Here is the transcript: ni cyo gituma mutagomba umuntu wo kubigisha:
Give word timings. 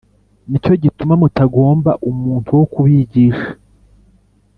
ni 0.49 0.57
cyo 0.63 0.73
gituma 0.83 1.13
mutagomba 1.21 1.91
umuntu 2.09 2.49
wo 2.57 2.65
kubigisha: 2.73 3.47